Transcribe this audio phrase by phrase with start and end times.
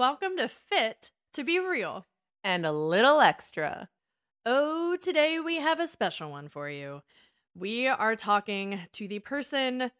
[0.00, 2.06] Welcome to Fit to Be Real.
[2.42, 3.90] And a little extra.
[4.46, 7.02] Oh, today we have a special one for you.
[7.54, 9.90] We are talking to the person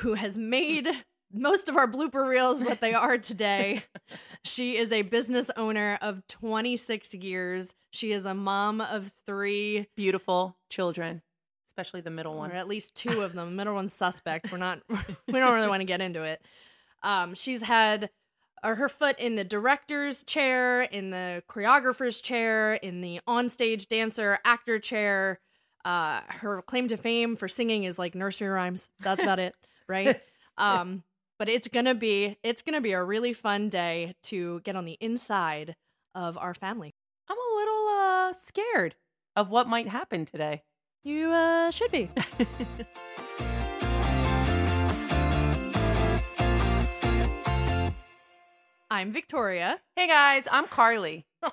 [0.00, 0.90] who has made
[1.32, 3.84] most of our blooper reels what they are today.
[4.44, 7.74] she is a business owner of 26 years.
[7.92, 11.22] She is a mom of three, Beautiful children,
[11.70, 12.52] especially the middle one.
[12.52, 13.56] or at least two of them.
[13.56, 14.52] Middle one's suspect.
[14.52, 16.42] We're not, we don't really want to get into it.
[17.02, 18.10] Um, she's had
[18.62, 24.38] uh, her foot in the director's chair, in the choreographer's chair, in the onstage dancer
[24.44, 25.40] actor chair.
[25.84, 28.88] Uh, her claim to fame for singing is like nursery rhymes.
[29.00, 29.54] That's about it,
[29.88, 30.20] right?
[30.58, 31.04] Um,
[31.38, 34.98] but it's gonna be it's gonna be a really fun day to get on the
[35.00, 35.76] inside
[36.14, 36.94] of our family.
[37.28, 38.96] I'm a little uh scared
[39.36, 40.62] of what might happen today.
[41.04, 42.10] You uh, should be.
[48.96, 49.78] I'm Victoria.
[49.94, 51.26] Hey guys, I'm Carly.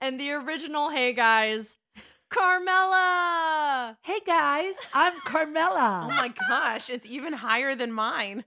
[0.00, 1.76] and the original Hey Guys,
[2.30, 3.98] Carmela.
[4.04, 6.06] Hey guys, I'm Carmela.
[6.12, 8.44] Oh my gosh, it's even higher than mine.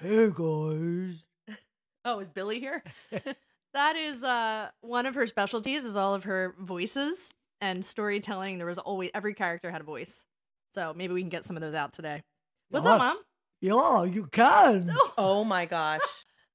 [0.00, 1.26] Hey guys.
[2.06, 2.82] Oh, is Billy here?
[3.74, 7.28] That is uh one of her specialties is all of her voices
[7.60, 8.56] and storytelling.
[8.56, 10.24] There was always every character had a voice.
[10.74, 12.22] So maybe we can get some of those out today.
[12.70, 13.18] What's up, mom?
[13.60, 14.94] Yeah, you can.
[15.18, 16.00] Oh my gosh.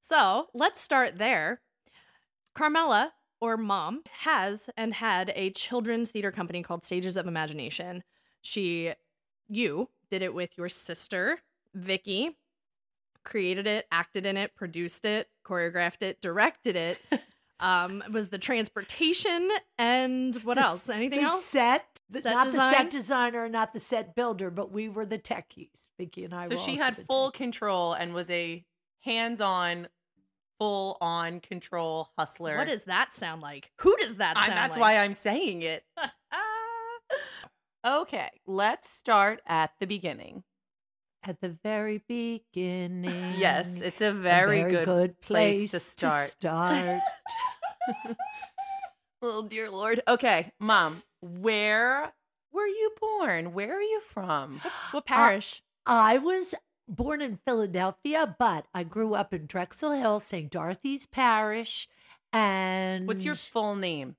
[0.01, 1.61] So let's start there.
[2.53, 8.03] Carmela, or mom, has and had a children's theater company called Stages of Imagination.
[8.41, 8.93] She,
[9.49, 11.41] you, did it with your sister,
[11.73, 12.37] Vicki,
[13.23, 16.97] created it, acted in it, produced it, choreographed it, directed it.
[17.57, 20.89] Um, was the transportation and what The else?
[20.89, 21.45] Anything else?
[21.45, 25.19] Set, the- Set not the set designer, not the set builder, but we were the
[25.19, 25.89] techies.
[25.97, 26.43] Vicki and I.
[26.45, 27.33] So were she had full techies.
[27.33, 28.63] control and was a
[29.01, 29.87] hands-on,
[30.59, 32.57] full-on control hustler.
[32.57, 33.71] What does that sound like?
[33.81, 34.81] Who does that I- sound that's like?
[34.81, 35.83] why I'm saying it.
[37.85, 40.43] okay, let's start at the beginning.
[41.27, 43.33] at the very beginning.
[43.37, 46.27] Yes, it's a A very, good, place, to start.
[46.29, 47.01] start.
[49.21, 50.01] Oh dear lord.
[50.07, 52.13] Okay, mom, where
[52.51, 53.53] were you born?
[53.53, 54.61] Where are you from?
[54.91, 55.61] What parish?
[55.85, 56.55] I was
[56.87, 60.51] born in Philadelphia, but I grew up in Drexel Hill, St.
[60.51, 61.87] Dorothy's Parish,
[62.31, 64.15] and What's your full name?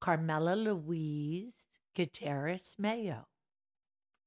[0.00, 3.26] Carmela Louise Gutierrez Mayo.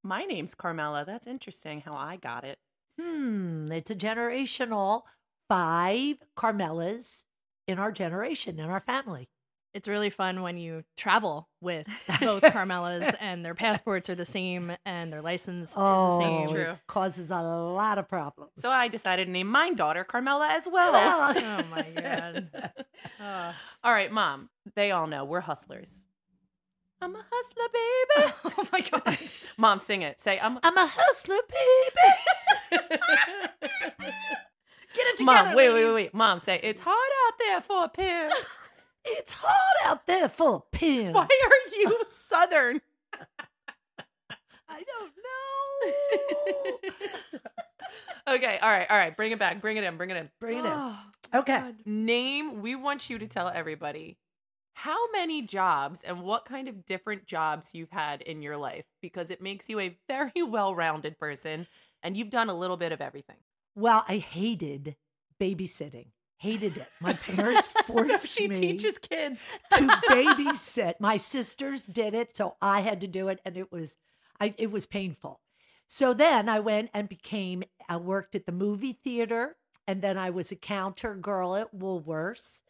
[0.04, 1.06] My name's Carmela.
[1.06, 2.60] That's interesting how I got it.
[3.00, 5.04] Hmm, it's a generational
[5.48, 7.24] five Carmelas
[7.68, 9.30] in our generation, in our family.
[9.74, 11.88] It's really fun when you travel with
[12.20, 16.38] both Carmelas and their passports are the same and their license Oh, is the oh,
[16.46, 16.50] same.
[16.56, 16.72] true.
[16.74, 18.52] it causes a lot of problems.
[18.58, 20.92] So I decided to name my daughter Carmela as well.
[20.94, 22.02] Oh my oh.
[22.02, 22.50] god.
[23.22, 23.54] Oh.
[23.84, 24.50] all right, mom.
[24.76, 26.06] They all know we're hustlers.
[27.04, 28.34] I'm a hustler, baby.
[28.58, 29.18] oh my god.
[29.58, 30.20] mom, sing it.
[30.20, 30.60] Say, I'm.
[30.62, 32.82] I'm a hustler, baby.
[34.94, 35.44] Get it together.
[35.46, 35.86] Mom, wait, wait, ladies.
[35.88, 36.14] wait, wait.
[36.14, 36.96] Mom, say it's hard
[37.28, 38.34] out there for a pimp.
[39.04, 41.14] It's hot out there for a pin.
[41.14, 42.82] Why are you Southern?
[44.70, 45.14] I don't
[47.32, 47.40] know.
[48.36, 49.16] okay, all right, all right.
[49.16, 49.62] Bring it back.
[49.62, 49.98] Bring it in.
[49.98, 50.30] Bring it in.
[50.40, 50.72] Bring it in.
[50.74, 51.00] Oh,
[51.34, 51.58] Okay.
[51.58, 51.76] God.
[51.86, 52.62] Name.
[52.62, 54.18] We want you to tell everybody
[54.74, 59.30] how many jobs and what kind of different jobs you've had in your life because
[59.30, 61.68] it makes you a very well-rounded person
[62.04, 63.38] and you've done a little bit of everything.
[63.76, 64.96] Well, I hated
[65.40, 66.08] babysitting.
[66.42, 66.88] Hated it.
[67.00, 69.48] My parents forced so she me teaches kids.
[69.74, 70.96] to babysit.
[71.00, 73.98] My sisters did it, so I had to do it, and it was,
[74.40, 75.40] I it was painful.
[75.86, 77.62] So then I went and became.
[77.88, 79.56] I worked at the movie theater,
[79.88, 82.64] and then I was a counter girl at Woolworths,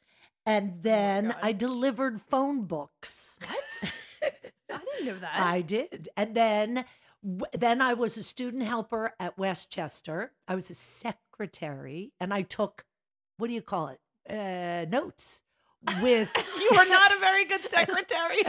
[0.46, 1.38] and oh then God.
[1.42, 3.40] I delivered phone books.
[3.48, 3.94] What?
[4.70, 5.40] I didn't know that.
[5.42, 6.10] I did.
[6.18, 6.84] And then
[7.54, 10.34] then I was a student helper at West Chester.
[10.46, 12.84] I was a secretary and I took
[13.42, 14.00] what do you call it?
[14.30, 15.42] Uh, notes
[16.00, 16.30] with
[16.62, 18.44] You are not a very good secretary.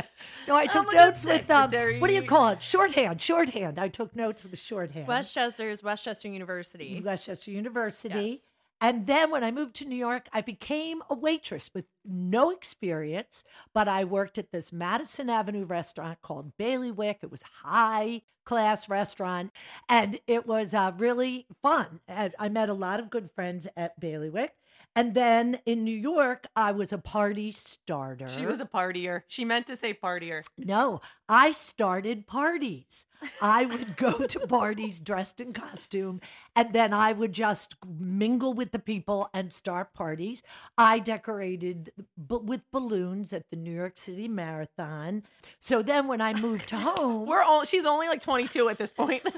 [0.46, 2.62] No, I Oh took God, notes with um what do you call it?
[2.62, 3.78] Shorthand, shorthand.
[3.78, 5.08] I took notes with shorthand.
[5.08, 7.00] West Chester is West Chester University.
[7.02, 8.28] West Chester University.
[8.32, 8.40] Yes.
[8.82, 13.44] And then when I moved to New York, I became a waitress with no experience,
[13.72, 17.20] but I worked at this Madison Avenue restaurant called Bailiwick.
[17.22, 19.52] It was high class restaurant
[19.88, 22.00] and it was uh, really fun.
[22.08, 24.52] And I met a lot of good friends at Bailiwick.
[24.94, 28.28] And then in New York, I was a party starter.
[28.28, 29.22] She was a partier.
[29.26, 30.44] She meant to say partier.
[30.58, 33.06] No, I started parties.
[33.40, 36.20] I would go to parties dressed in costume,
[36.54, 40.42] and then I would just mingle with the people and start parties.
[40.76, 45.22] I decorated b- with balloons at the New York City Marathon.
[45.58, 49.22] So then when I moved home, We're all she's only like 22 at this point.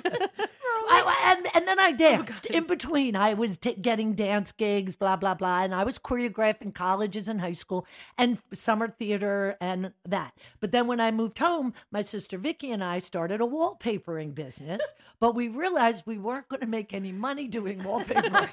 [0.87, 3.17] I, and, and then I oh, danced in between.
[3.17, 5.63] I was t- getting dance gigs, blah, blah, blah.
[5.63, 7.87] And I was choreographing colleges and high school
[8.19, 10.35] and summer theater and that.
[10.61, 13.47] But then when I moved home, my sister Vicki and I started a
[13.79, 14.81] wallpapering business.
[15.21, 18.51] but we realized we weren't going to make any money doing wallpapering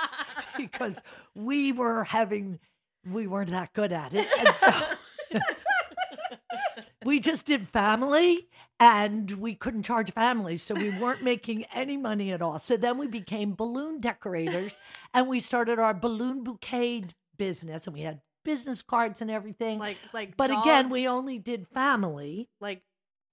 [0.56, 1.02] because
[1.34, 2.58] we were having,
[3.06, 4.26] we weren't that good at it.
[4.38, 4.70] And so.
[7.04, 8.48] we just did family
[8.78, 12.98] and we couldn't charge family so we weren't making any money at all so then
[12.98, 14.74] we became balloon decorators
[15.12, 17.04] and we started our balloon bouquet
[17.36, 21.66] business and we had business cards and everything Like like but again we only did
[21.68, 22.82] family like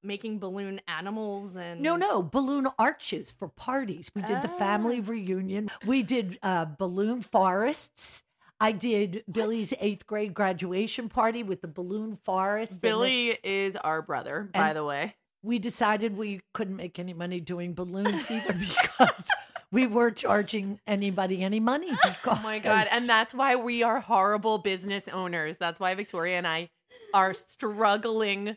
[0.03, 5.69] making balloon animals and no no balloon arches for parties we did the family reunion
[5.85, 8.23] we did uh, balloon forests
[8.61, 12.73] I did Billy's eighth grade graduation party with the balloon forest.
[12.73, 15.15] and the- Billy is our brother, by the way.
[15.41, 19.23] we decided we couldn't make any money doing balloons either because
[19.71, 21.91] we weren't charging anybody any money.
[22.25, 22.87] Oh my god!
[22.91, 25.55] And that's why we are horrible business owners.
[25.57, 26.69] That's why Victoria and I
[27.13, 28.55] are struggling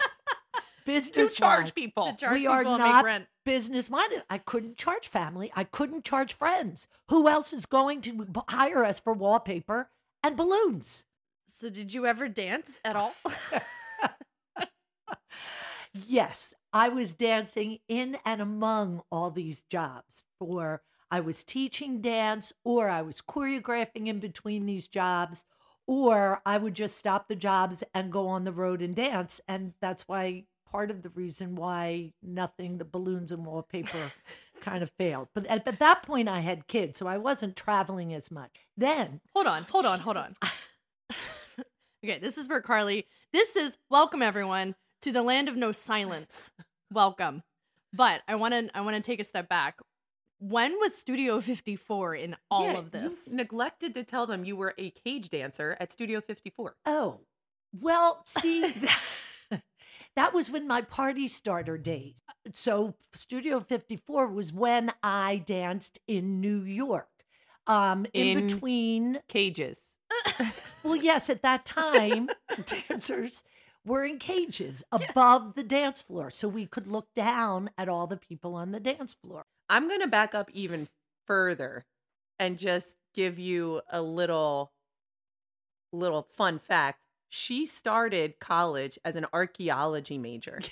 [0.84, 2.04] to business charge people.
[2.04, 3.26] to charge we people are and not make rent.
[3.44, 4.22] business minded.
[4.30, 5.50] I couldn't charge family.
[5.54, 6.88] I couldn't charge friends.
[7.08, 9.90] Who else is going to hire us for wallpaper
[10.22, 11.04] and balloons?
[11.46, 13.14] So did you ever dance at all?
[16.06, 20.24] Yes, I was dancing in and among all these jobs.
[20.38, 20.80] For
[21.10, 25.44] I was teaching dance, or I was choreographing in between these jobs,
[25.86, 29.40] or I would just stop the jobs and go on the road and dance.
[29.46, 34.10] And that's why part of the reason why nothing, the balloons and wallpaper
[34.62, 35.28] kind of failed.
[35.34, 38.56] But at, at that point, I had kids, so I wasn't traveling as much.
[38.76, 40.34] Then hold on, hold on, hold on.
[42.04, 43.06] okay, this is for Carly.
[43.32, 46.50] This is welcome everyone to the land of no silence.
[46.92, 47.42] welcome.
[47.92, 49.78] But I want to I want to take a step back.
[50.38, 53.28] When was Studio 54 in all Yeah, of this?
[53.28, 56.74] You neglected to tell them you were a cage dancer at Studio 54.
[56.84, 57.20] Oh,
[57.78, 59.00] well, see, that
[60.34, 62.14] was when my party starter days.
[62.52, 67.08] So, Studio 54 was when I danced in New York.
[67.66, 69.96] Um, in, In- between, Cages.
[70.82, 72.28] well, yes, at that time,
[72.88, 73.44] dancers
[73.84, 76.30] were in cages above the dance floor.
[76.30, 79.44] So we could look down at all the people on the dance floor.
[79.68, 80.88] I'm going to back up even
[81.26, 81.84] further
[82.38, 84.72] and just give you a little
[85.92, 87.00] little fun fact.
[87.34, 90.60] She started college as an archaeology major.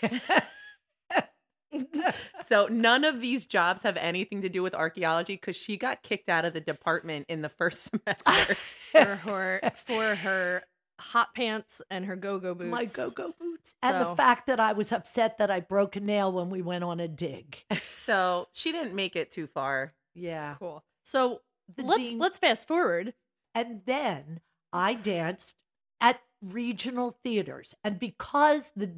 [2.44, 6.28] so none of these jobs have anything to do with archaeology cuz she got kicked
[6.28, 8.54] out of the department in the first semester.
[8.54, 10.64] for her for her
[11.00, 12.70] hot pants and her go-go boots.
[12.70, 13.74] My go go boots.
[13.82, 16.84] And the fact that I was upset that I broke a nail when we went
[16.84, 17.64] on a dig.
[17.80, 19.94] so she didn't make it too far.
[20.14, 20.56] Yeah.
[20.58, 20.84] Cool.
[21.04, 21.40] So
[21.74, 23.14] The let's dean- let's fast forward.
[23.54, 24.40] And then
[24.74, 25.56] I danced
[26.02, 27.74] at regional theaters.
[27.84, 28.92] And because the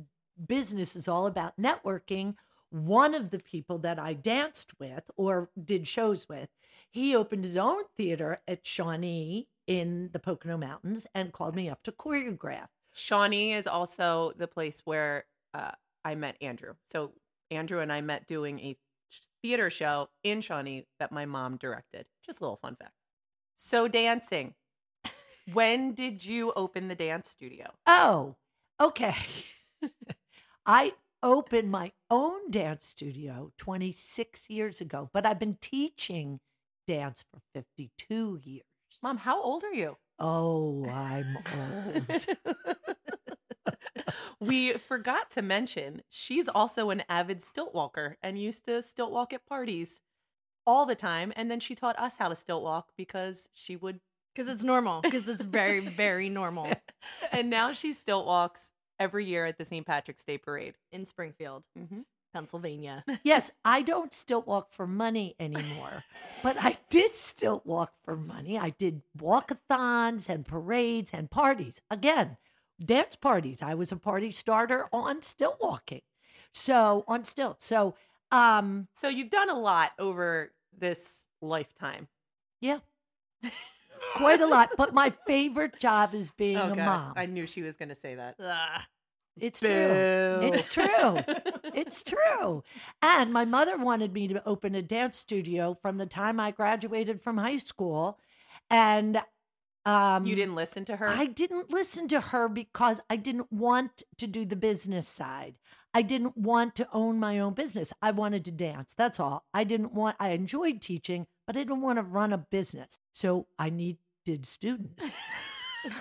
[0.47, 2.35] business is all about networking,
[2.71, 6.49] one of the people that I danced with or did shows with,
[6.91, 11.83] he opened his own theater at Shawnee in the Pocono Mountains and called me up
[11.85, 12.69] to choreograph.
[12.95, 15.25] Shawnee is also the place where
[15.55, 15.73] uh,
[16.05, 16.75] I met Andrew.
[16.91, 17.13] So
[17.51, 18.77] Andrew and I met doing a
[19.43, 22.07] theater show in Shawnee that my mom directed.
[22.25, 22.93] Just a little fun fact.
[23.57, 24.55] So dancing.
[25.53, 27.73] When did you open the dance studio?
[27.87, 28.37] Oh,
[28.81, 29.17] okay.
[30.67, 36.41] I opened my own dance studio 26 years ago, but I've been teaching
[36.87, 38.65] dance for 52 years.
[39.03, 39.97] Mom, how old are you?
[40.19, 42.27] Oh, I'm old.
[44.41, 49.33] we forgot to mention she's also an avid stilt walker and used to stilt walk
[49.33, 50.01] at parties
[50.67, 51.33] all the time.
[51.35, 54.01] And then she taught us how to stilt walk because she would
[54.35, 55.01] Because it's normal.
[55.03, 56.73] Because it's very, very normal
[57.33, 59.87] and now she stilt walks every year at the St.
[59.87, 60.75] Patrick's Day parade.
[60.93, 61.65] in Springfield.
[61.79, 62.01] Mm-hmm.
[62.33, 63.05] Pennsylvania.
[63.25, 66.05] yes, I don't stilt walk for money anymore,
[66.43, 68.59] but I did stilt walk for money.
[68.59, 71.83] I did walkathons and parades and parties.
[71.91, 72.39] Again,
[72.83, 73.61] dance parties.
[73.61, 76.01] I was a party starter on stilt walking.
[76.55, 77.67] So on stilts.
[77.67, 77.95] So
[78.31, 82.09] um So you've done a lot over this lifetime.
[82.63, 82.79] yeah.
[84.17, 84.71] Quite a lot.
[84.77, 87.13] But my favorite job is being oh a God, mom.
[87.17, 88.37] I knew she was going to say that.
[88.41, 88.83] Ugh.
[89.41, 89.71] It's true.
[89.71, 91.19] It's true.
[91.75, 92.63] It's true.
[93.01, 97.23] And my mother wanted me to open a dance studio from the time I graduated
[97.23, 98.19] from high school.
[98.71, 99.23] And
[99.87, 101.09] um you didn't listen to her.
[101.09, 105.55] I didn't listen to her because I didn't want to do the business side.
[105.95, 107.93] I didn't want to own my own business.
[108.03, 108.93] I wanted to dance.
[108.95, 109.47] That's all.
[109.55, 112.99] I didn't want I enjoyed teaching, but I didn't want to run a business.
[113.15, 113.71] So I
[114.27, 115.17] needed students.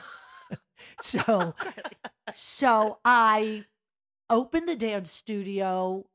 [1.02, 1.56] so
[2.34, 3.66] so I
[4.30, 6.06] opened the dance studio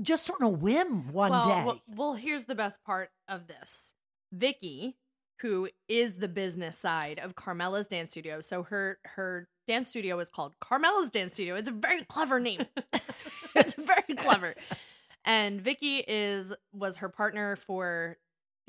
[0.00, 1.64] just on a whim one well, day.
[1.64, 3.92] Well, well, here's the best part of this.
[4.32, 4.96] Vicki,
[5.40, 8.40] who is the business side of Carmela's dance studio.
[8.40, 11.54] So her her dance studio is called Carmela's Dance Studio.
[11.54, 12.64] It's a very clever name.
[13.54, 14.54] it's very clever.
[15.24, 18.16] And Vicky is was her partner for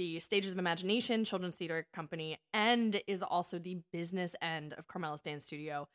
[0.02, 5.22] the Stages of Imagination Children's Theater Company and is also the business end of Carmela's
[5.22, 5.88] Dance Studio.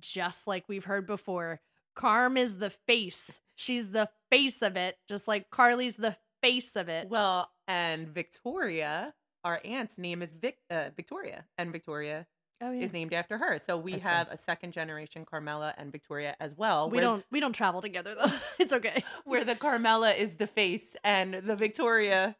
[0.00, 1.60] Just like we've heard before,
[1.94, 3.42] Carm is the face.
[3.54, 7.10] She's the face of it, just like Carly's the face of it.
[7.10, 9.12] well, and Victoria,
[9.44, 12.26] our aunt's name is Vic, uh, Victoria, and Victoria
[12.62, 13.58] Oh is named after her.
[13.58, 16.88] So we That's have a second generation Carmela and Victoria as well.
[16.88, 18.32] we don't we don't travel together though.
[18.58, 19.04] it's okay.
[19.24, 22.36] where the Carmela is the face and the Victoria.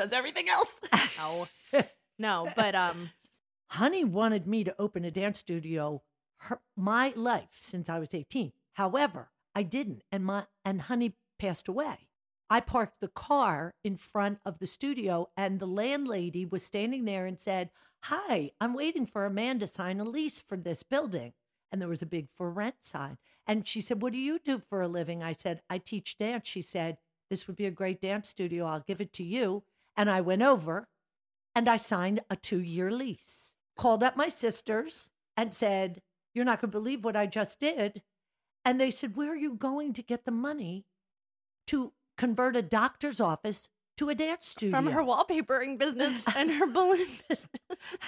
[0.00, 0.80] Does everything else.
[1.18, 1.48] No.
[2.18, 3.10] no, but um
[3.68, 6.02] Honey wanted me to open a dance studio
[6.38, 8.52] her, my life since I was 18.
[8.74, 12.08] However, I didn't and my and Honey passed away.
[12.48, 17.26] I parked the car in front of the studio and the landlady was standing there
[17.26, 17.70] and said,
[18.04, 21.34] "Hi, I'm waiting for a man to sign a lease for this building."
[21.70, 23.18] And there was a big for rent sign.
[23.46, 26.48] And she said, "What do you do for a living?" I said, "I teach dance."
[26.48, 26.96] She said,
[27.28, 28.64] "This would be a great dance studio.
[28.64, 29.64] I'll give it to you."
[30.00, 30.88] And I went over
[31.54, 33.52] and I signed a two year lease.
[33.76, 36.00] Called up my sisters and said,
[36.32, 38.00] You're not going to believe what I just did.
[38.64, 40.86] And they said, Where are you going to get the money
[41.66, 44.70] to convert a doctor's office to a dance studio?
[44.70, 47.46] from her wallpapering business and her balloon business.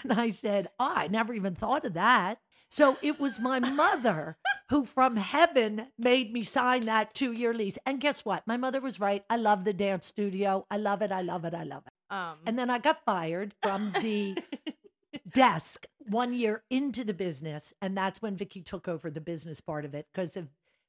[0.03, 2.39] And I said, Oh, I never even thought of that.
[2.73, 4.39] So it was my mother
[4.71, 7.77] who from heaven made me sign that two year lease.
[7.85, 8.47] And guess what?
[8.47, 9.23] My mother was right.
[9.29, 10.67] I love the dance studio.
[10.71, 11.13] I love it.
[11.13, 11.53] I love it.
[11.53, 11.93] I love it.
[12.09, 14.39] Um And then I got fired from the
[15.35, 17.75] desk one year into the business.
[17.83, 20.07] And that's when Vicki took over the business part of it.
[20.11, 20.47] Because if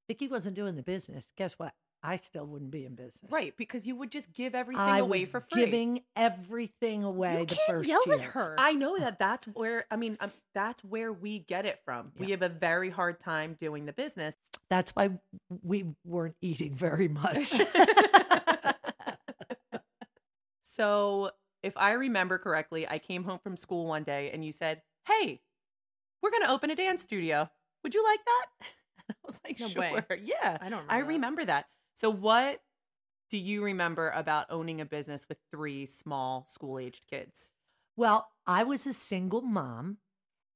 [0.08, 1.74] Vicki wasn't doing the business, guess what?
[2.06, 3.32] I still wouldn't be in business.
[3.32, 5.64] right, because you would just give everything I away for free.
[5.66, 8.16] giving everything away you the can't first yell year.
[8.16, 8.56] at her.
[8.58, 12.12] I know that that's where I mean um, that's where we get it from.
[12.20, 14.36] We have a very hard time doing the business.
[14.70, 15.12] That's why
[15.64, 17.54] we weren't eating very much.
[20.64, 21.32] so,
[21.62, 25.42] if I remember correctly, I came home from school one day and you said, "Hey,
[26.22, 27.50] we're going to open a dance studio.
[27.84, 28.46] Would you like that?"
[29.10, 30.02] I was like, No "Sure." way.
[30.24, 30.58] Yeah.
[30.62, 31.08] I don't I remember that.
[31.08, 31.66] remember that.
[31.94, 32.62] So, what
[33.30, 37.52] do you remember about owning a business with three small school-aged kids?
[37.96, 39.98] Well, I was a single mom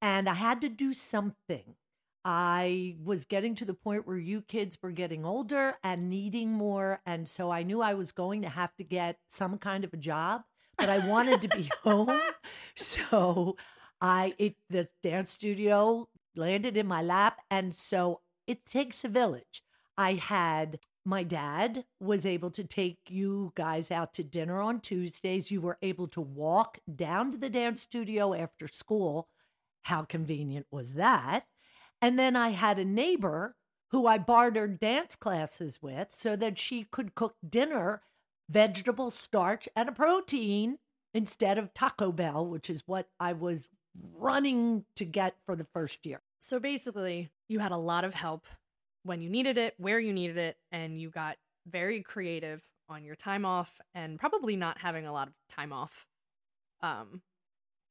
[0.01, 1.75] and I had to do something.
[2.25, 7.01] I was getting to the point where you kids were getting older and needing more.
[7.05, 9.97] And so I knew I was going to have to get some kind of a
[9.97, 10.41] job,
[10.77, 12.19] but I wanted to be home.
[12.75, 13.55] So
[14.01, 17.39] I, it, the dance studio landed in my lap.
[17.49, 19.63] And so it takes a village.
[19.97, 25.49] I had my dad was able to take you guys out to dinner on Tuesdays.
[25.49, 29.29] You were able to walk down to the dance studio after school.
[29.83, 31.45] How convenient was that?
[32.01, 33.55] And then I had a neighbor
[33.91, 38.01] who I bartered dance classes with so that she could cook dinner,
[38.49, 40.77] vegetable starch, and a protein
[41.13, 43.69] instead of Taco Bell, which is what I was
[44.19, 46.21] running to get for the first year.
[46.41, 48.45] So basically, you had a lot of help
[49.07, 51.37] when you needed it, where you needed it, and you got
[51.67, 56.05] very creative on your time off and probably not having a lot of time off.
[56.81, 57.21] Um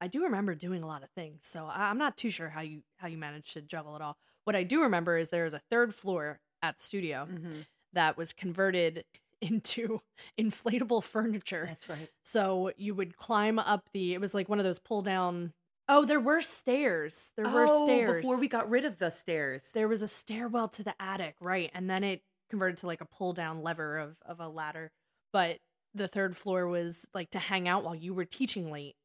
[0.00, 2.61] I do remember doing a lot of things, so I- I'm not too sure how
[2.61, 4.16] you how you managed to juggle it all.
[4.44, 7.61] What I do remember is there was a third floor at the studio Mm-hmm.
[7.94, 9.04] that was converted
[9.40, 10.00] into
[10.38, 11.66] inflatable furniture.
[11.68, 12.11] That's right.
[12.25, 15.52] So you would climb up the it was like one of those pull down
[15.88, 17.32] Oh, there were stairs.
[17.36, 18.10] There were stairs.
[18.10, 19.70] Oh, before we got rid of the stairs.
[19.72, 21.70] there was a stairwell to the attic, right?
[21.74, 24.90] And then it converted to like a pull down lever of of a ladder.
[25.32, 25.58] But
[25.94, 28.96] the third floor was like to hang out while you were teaching late.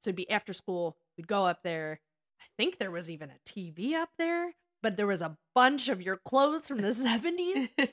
[0.00, 0.96] So it'd be after school.
[1.16, 2.00] We'd go up there.
[2.40, 4.52] I think there was even a TV up there,
[4.82, 7.68] but there was a bunch of your clothes from the 70s.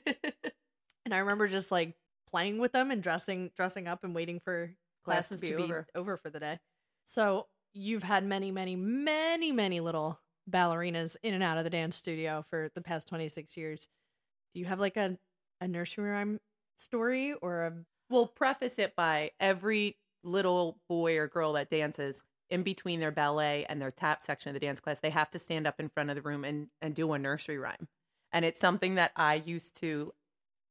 [1.04, 1.94] And I remember just like
[2.28, 4.72] playing with them and dressing dressing up and waiting for
[5.04, 5.86] Class classes to to be be, over.
[5.94, 6.16] over.
[6.16, 6.58] for the day.
[7.04, 7.46] So
[7.76, 12.44] you've had many, many, many, many little ballerinas in and out of the dance studio
[12.48, 13.88] for the past 26 years.
[14.54, 15.18] Do you have like a,
[15.60, 16.40] a nursery rhyme
[16.76, 17.72] story or a
[18.08, 23.66] We'll preface it by every little boy or girl that dances in between their ballet
[23.68, 26.10] and their tap section of the dance class, they have to stand up in front
[26.10, 27.88] of the room and, and do a nursery rhyme.
[28.32, 30.12] And it's something that I used to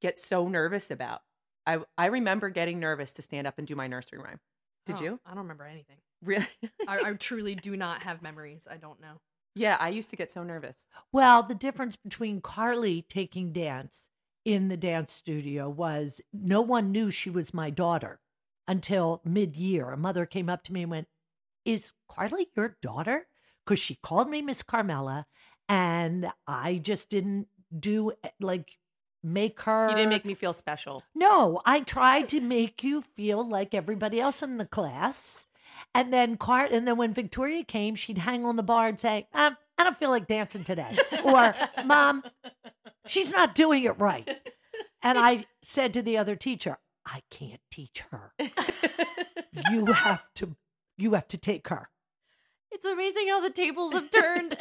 [0.02, 1.22] get so nervous about.
[1.68, 4.40] I, I remember getting nervous to stand up and do my nursery rhyme.
[4.86, 5.20] Did Oh, you?
[5.25, 5.98] I don't remember anything.
[6.24, 6.46] Really?
[6.88, 8.68] I, I truly do not have memories.
[8.70, 9.20] I don't know.
[9.56, 10.88] yeah, I used to get so nervous.
[11.12, 14.10] Well, the difference between Carly taking dance
[14.44, 18.20] in the dance studio was no one knew she was my daughter
[18.68, 19.89] until mid year.
[19.92, 21.08] A mother came up to me and went,
[21.65, 23.27] Is Carly your daughter?
[23.65, 25.25] Because she called me Miss Carmela,
[25.68, 28.77] and I just didn't do eh, like
[29.25, 29.89] make her.
[29.89, 31.03] You didn't make me feel special.
[31.13, 35.46] No, I tried to make you feel like everybody else in the class.
[35.94, 39.27] And then Car- and then when Victoria came, she'd hang on the bar and say,
[39.34, 40.98] um, I don't feel like dancing today.
[41.24, 41.53] Or,
[41.84, 42.24] Mom,
[43.08, 44.27] she's not doing it right.
[45.01, 48.34] And I said to the other teacher, I can't teach her.
[49.72, 50.55] You have to
[50.98, 51.89] you have to take her.
[52.72, 54.58] It's amazing how the tables have turned.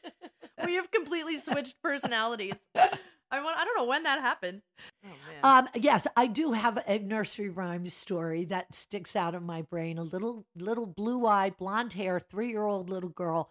[0.64, 2.54] we have completely switched personalities.
[3.48, 4.62] I I don't know when that happened.
[5.04, 5.64] Oh man.
[5.64, 9.98] Um, yes, I do have a nursery rhyme story that sticks out of my brain.
[9.98, 13.50] A little, little blue-eyed, blonde-haired, three-year-old little girl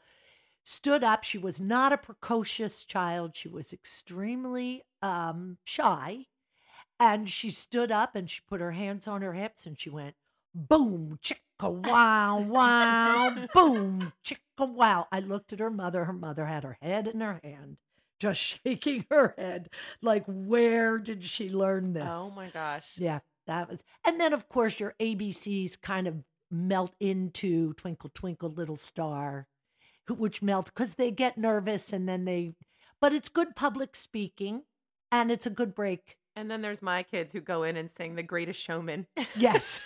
[0.64, 1.24] stood up.
[1.24, 3.36] She was not a precocious child.
[3.36, 6.26] She was extremely um, shy,
[7.00, 10.16] and she stood up and she put her hands on her hips and she went,
[10.54, 16.06] "Boom, chicka wow wow, boom, chicka wow." I looked at her mother.
[16.06, 17.78] Her mother had her head in her hand.
[18.20, 19.70] Just shaking her head,
[20.02, 22.10] like, where did she learn this?
[22.10, 22.90] Oh my gosh.
[22.98, 23.84] Yeah, that was.
[24.06, 29.48] And then, of course, your ABCs kind of melt into Twinkle Twinkle Little Star,
[30.10, 32.56] which melt because they get nervous and then they.
[33.00, 34.64] But it's good public speaking,
[35.12, 36.18] and it's a good break.
[36.36, 39.08] And then there's my kids who go in and sing The Greatest Showman.
[39.36, 39.82] Yes,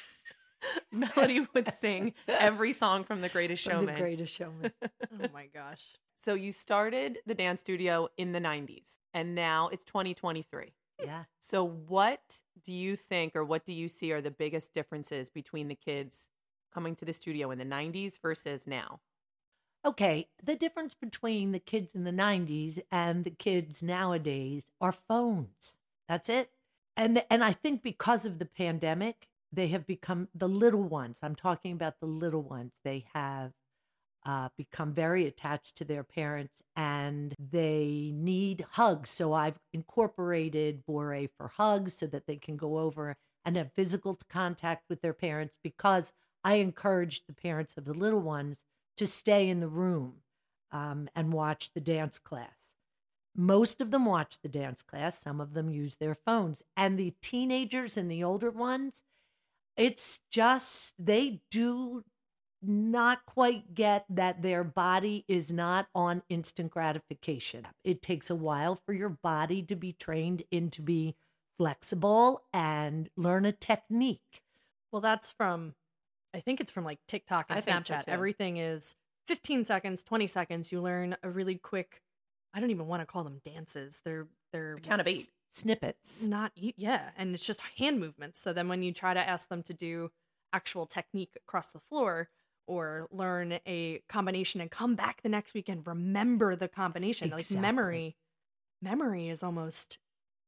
[0.91, 3.95] Melody would sing every song from The Greatest from Showman.
[3.95, 4.71] the Greatest Showman.
[4.83, 5.95] oh my gosh.
[6.21, 10.71] So you started the dance studio in the 90s and now it's 2023.
[11.03, 11.23] Yeah.
[11.39, 15.67] So what do you think or what do you see are the biggest differences between
[15.67, 16.27] the kids
[16.71, 18.99] coming to the studio in the 90s versus now?
[19.84, 25.77] Okay, the difference between the kids in the 90s and the kids nowadays are phones.
[26.07, 26.51] That's it.
[26.95, 31.17] And and I think because of the pandemic, they have become the little ones.
[31.23, 32.73] I'm talking about the little ones.
[32.84, 33.53] They have
[34.25, 39.10] uh, become very attached to their parents and they need hugs.
[39.10, 44.19] So I've incorporated Bore for hugs so that they can go over and have physical
[44.29, 48.63] contact with their parents because I encourage the parents of the little ones
[48.97, 50.21] to stay in the room
[50.71, 52.75] um, and watch the dance class.
[53.36, 56.62] Most of them watch the dance class, some of them use their phones.
[56.75, 59.03] And the teenagers and the older ones,
[59.77, 62.03] it's just they do
[62.62, 67.67] not quite get that their body is not on instant gratification.
[67.84, 71.15] It takes a while for your body to be trained into be
[71.58, 74.41] flexible and learn a technique.
[74.91, 75.74] Well, that's from
[76.34, 78.04] I think it's from like TikTok and I think so, Snapchat.
[78.08, 78.95] Everything is
[79.28, 80.71] 15 seconds, 20 seconds.
[80.71, 82.02] You learn a really quick
[82.54, 84.02] I don't even want to call them dances.
[84.04, 85.30] They're they're A count of eight.
[85.54, 86.21] Snippets.
[86.24, 89.62] not yeah and it's just hand movements so then when you try to ask them
[89.63, 90.10] to do
[90.54, 92.30] actual technique across the floor
[92.67, 97.58] or learn a combination and come back the next week and remember the combination Exactly.
[97.58, 98.15] like memory
[98.82, 99.97] memory is almost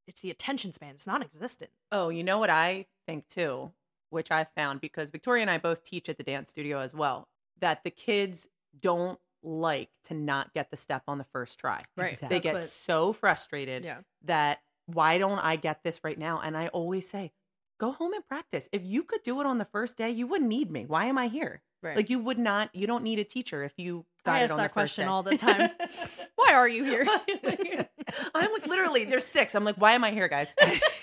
[0.06, 3.70] it's the attention span it's non-existent Oh, you know what I think too,
[4.10, 7.28] which I found because Victoria and I both teach at the dance studio as well,
[7.60, 8.48] that the kids
[8.80, 11.80] don't like to not get the step on the first try.
[11.96, 12.38] right Exactly.
[12.38, 16.40] They get so frustrated yeah that why don't I get this right now?
[16.42, 17.32] And I always say,
[17.78, 18.68] go home and practice.
[18.72, 20.84] If you could do it on the first day, you wouldn't need me.
[20.86, 21.62] Why am I here?
[21.82, 24.50] right Like you would not, you don't need a teacher if you got i it
[24.50, 25.10] on that the first question day.
[25.10, 25.68] all the time
[26.36, 27.06] why are you here
[28.34, 29.54] I'm like literally there's six.
[29.54, 30.54] I'm like, why am I here, guys?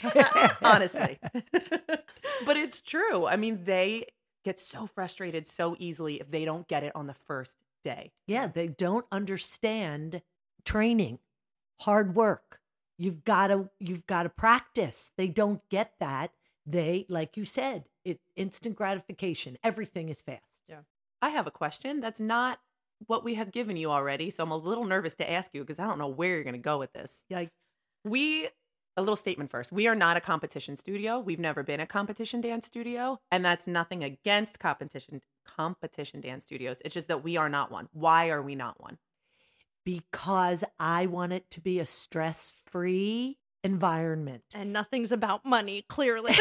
[0.62, 1.20] Honestly.
[2.46, 3.26] but it's true.
[3.26, 4.06] I mean, they
[4.44, 8.12] get so frustrated so easily if they don't get it on the first day.
[8.28, 10.22] Yeah, they don't understand
[10.66, 11.20] training,
[11.82, 12.60] hard work.
[12.98, 15.12] You've got to you've got to practice.
[15.18, 16.32] They don't get that.
[16.66, 19.58] They like you said, it instant gratification.
[19.64, 20.64] Everything is fast.
[20.68, 20.82] Yeah.
[21.22, 22.60] I have a question that's not
[23.08, 24.30] what we have given you already.
[24.30, 26.54] So I'm a little nervous to ask you because I don't know where you're going
[26.54, 27.24] to go with this.
[27.30, 27.50] Like
[28.04, 28.50] We,
[28.98, 29.72] a little statement first.
[29.72, 31.20] We are not a competition studio.
[31.20, 33.20] We've never been a competition dance studio.
[33.32, 36.82] And that's nothing against competition competition dance studios.
[36.86, 37.90] It's just that we are not one.
[37.94, 38.98] Why are we not one?
[39.86, 44.44] because I want it to be a stress-free environment.
[44.54, 46.36] And nothing's about money, clearly.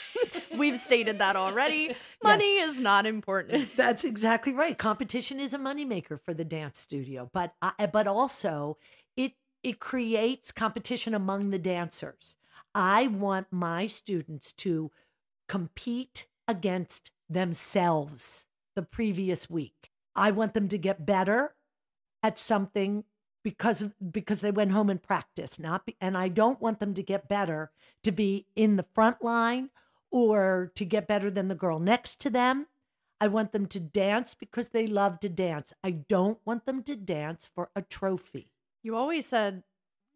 [0.56, 1.94] We've stated that already.
[2.22, 3.68] Money is not important.
[3.76, 4.76] That's exactly right.
[4.76, 8.78] Competition is a moneymaker for the dance studio, but I, eh, but also
[9.16, 12.36] it it creates competition among the dancers.
[12.74, 14.90] I want my students to
[15.48, 19.90] compete against themselves the previous week.
[20.16, 21.54] I want them to get better
[22.22, 23.04] at something
[23.48, 23.82] because
[24.12, 27.30] because they went home and practiced, not be, and I don't want them to get
[27.30, 27.70] better
[28.02, 29.70] to be in the front line
[30.10, 32.66] or to get better than the girl next to them.
[33.22, 35.72] I want them to dance because they love to dance.
[35.82, 38.52] I don't want them to dance for a trophy.
[38.82, 39.62] You always said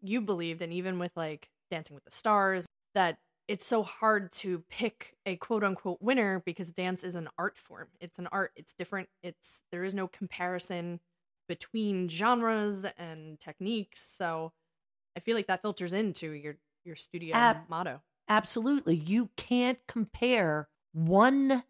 [0.03, 3.17] you believed, and even with like Dancing with the Stars, that
[3.49, 7.89] it's so hard to pick a quote unquote winner because dance is an art form.
[7.99, 8.53] It's an art.
[8.57, 9.09] It's different.
[9.23, 11.01] It's there is no comparison
[11.53, 14.01] between genres and techniques.
[14.01, 14.53] So
[15.15, 18.01] I feel like that filters into your your studio Ab- motto.
[18.27, 18.97] Absolutely.
[18.97, 21.65] You can't compare one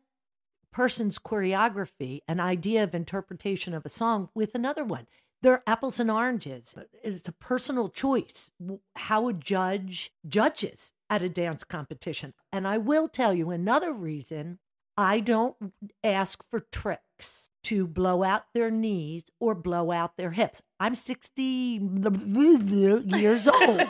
[0.73, 5.09] person's choreography, an idea of interpretation of a song, with another one.
[5.43, 6.77] They're apples and oranges.
[7.03, 8.53] It's a personal choice
[8.95, 12.35] how a judge judges at a dance competition.
[12.53, 14.61] And I will tell you another reason
[14.97, 15.57] I don't
[16.05, 20.63] ask for tricks to blow out their knees or blow out their hips.
[20.81, 23.81] I'm 60 years old.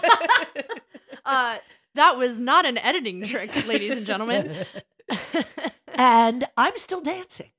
[1.24, 1.56] uh,
[1.94, 4.66] that was not an editing trick, ladies and gentlemen.
[5.94, 7.50] and I'm still dancing.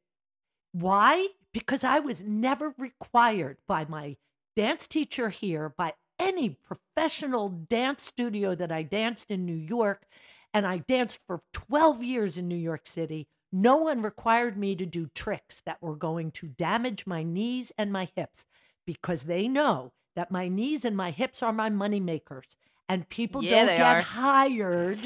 [0.71, 1.27] Why?
[1.53, 4.17] Because I was never required by my
[4.55, 10.05] dance teacher here, by any professional dance studio that I danced in New York,
[10.53, 13.27] and I danced for 12 years in New York City.
[13.55, 17.93] No one required me to do tricks that were going to damage my knees and
[17.93, 18.45] my hips
[18.85, 22.57] because they know that my knees and my hips are my money makers.
[22.89, 24.01] And people Yeah, don't get are.
[24.01, 24.99] hired.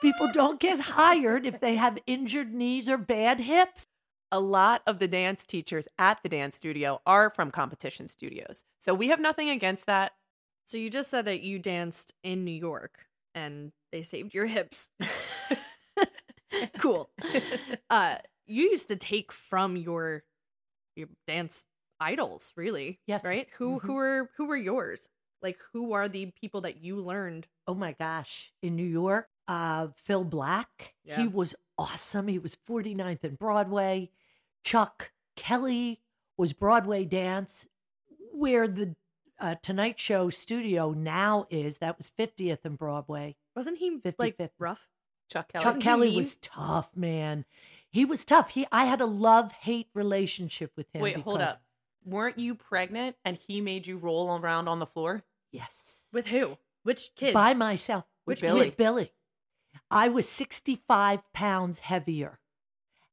[0.00, 3.86] people don't get hired if they have injured knees or bad hips.
[4.32, 8.64] a lot of the dance teachers at the dance studio are from competition studios.
[8.80, 10.12] So we have nothing against that.
[10.66, 14.88] so you just said that you danced in New York and they saved your hips.
[16.78, 17.10] cool.
[17.90, 20.24] Uh, you used to take from your
[20.96, 21.66] your dance
[22.00, 23.00] idols, really.
[23.06, 23.24] Yes.
[23.24, 23.48] Right?
[23.58, 23.82] Who Mhm.
[23.82, 25.08] who were who were yours?
[25.42, 27.46] Like who are the people that you learned?
[27.66, 31.16] oh my gosh, in New York, uh, Phil Black, Yeah.
[31.22, 32.28] he was awesome.
[32.28, 34.10] He was 49th and Broadway.
[34.62, 36.02] Chuck Kelly
[36.36, 37.66] was Broadway dance,
[38.32, 38.96] where the
[39.40, 41.78] uh, Tonight Show studio now is.
[41.78, 43.36] That was 50th and Broadway.
[43.56, 44.54] Wasn't he 50, like 50.
[44.58, 44.88] rough?
[45.30, 45.64] Chuck Kelly.
[45.64, 46.60] Chuck Kelly was mm-hmm.
[46.60, 47.44] tough, man.
[47.90, 48.50] He was tough.
[48.50, 51.02] He, I had a love hate relationship with him.
[51.02, 51.62] Wait, hold up.
[52.04, 55.22] Weren't you pregnant and he made you roll around on the floor?
[55.52, 56.08] Yes.
[56.12, 56.58] With who?
[56.82, 57.32] Which kid?
[57.32, 58.70] by myself With with Billy.
[58.76, 59.12] Billy.
[59.90, 62.40] I was 65 pounds heavier,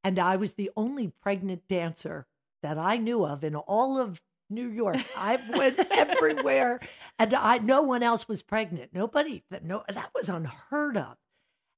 [0.03, 2.27] and I was the only pregnant dancer
[2.61, 4.97] that I knew of in all of New York.
[5.17, 6.79] I went everywhere,
[7.17, 8.93] and I no one else was pregnant.
[8.93, 11.17] Nobody that no that was unheard of.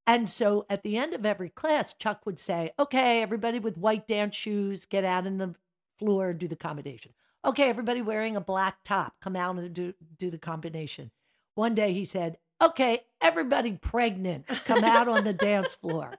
[0.06, 4.08] And so at the end of every class, Chuck would say, "Okay, everybody with white
[4.08, 5.56] dance shoes, get out in the
[5.98, 7.14] floor and do the combination.
[7.46, 11.12] Okay, everybody wearing a black top, come out and do do the combination."
[11.56, 16.14] One day he said, Okay, everybody pregnant, come out on the dance floor.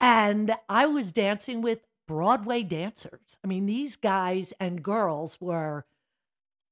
[0.00, 3.38] And I was dancing with Broadway dancers.
[3.42, 5.86] I mean, these guys and girls were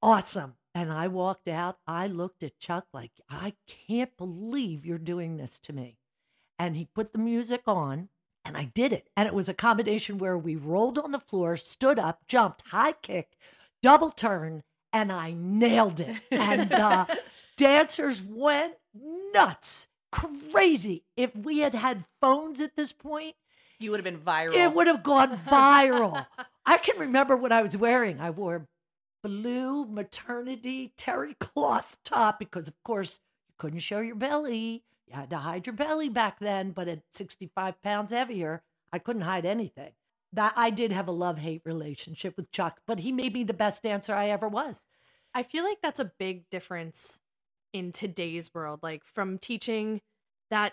[0.00, 0.54] awesome.
[0.76, 1.78] And I walked out.
[1.86, 5.98] I looked at Chuck like, I can't believe you're doing this to me.
[6.58, 8.08] And he put the music on,
[8.44, 9.08] and I did it.
[9.16, 12.92] And it was a combination where we rolled on the floor, stood up, jumped, high
[12.92, 13.36] kick,
[13.82, 14.62] double turn,
[14.92, 16.16] and I nailed it.
[16.30, 17.06] And uh,
[17.56, 18.74] dancers went
[19.32, 21.04] nuts, crazy.
[21.16, 23.34] If we had had phones at this point,
[23.80, 24.54] You would have been viral.
[24.54, 26.26] it would have gone viral.
[26.64, 28.20] I can remember what I was wearing.
[28.20, 28.68] I wore
[29.22, 34.84] blue maternity terry cloth top because, of course, you couldn't show your belly.
[35.06, 38.62] You had to hide your belly back then, but at 65 pounds heavier,
[38.92, 39.92] I couldn't hide anything.
[40.32, 43.54] That I did have a love hate relationship with Chuck, but he made me the
[43.54, 44.82] best dancer I ever was.
[45.34, 47.18] I feel like that's a big difference
[47.72, 50.00] in today's world, like from teaching
[50.50, 50.72] that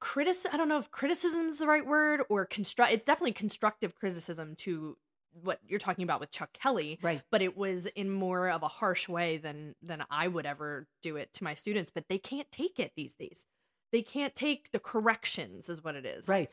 [0.00, 0.50] criticism.
[0.54, 2.92] I don't know if criticism is the right word or construct.
[2.92, 4.96] It's definitely constructive criticism to
[5.42, 7.22] what you're talking about with Chuck Kelly, Right.
[7.30, 11.16] but it was in more of a harsh way than than I would ever do
[11.16, 11.90] it to my students.
[11.94, 13.46] But they can't take it these days.
[13.92, 16.28] They can't take the corrections, is what it is.
[16.28, 16.50] Right.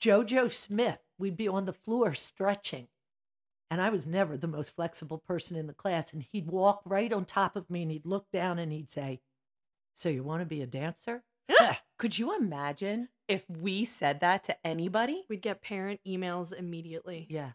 [0.00, 2.88] Jojo Smith, we'd be on the floor stretching.
[3.70, 6.12] And I was never the most flexible person in the class.
[6.12, 9.20] And he'd walk right on top of me and he'd look down and he'd say,
[9.94, 11.24] So you want to be a dancer?
[11.98, 15.24] Could you imagine if we said that to anybody?
[15.28, 17.26] We'd get parent emails immediately.
[17.28, 17.52] Yeah.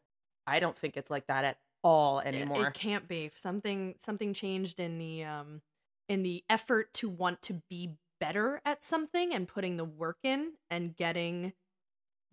[0.52, 2.68] I don't think it's like that at all It- anymore.
[2.68, 3.32] It can't be.
[3.36, 5.62] Something something changed in the um
[6.10, 10.54] in the effort to want to be better at something and putting the work in
[10.70, 11.54] and getting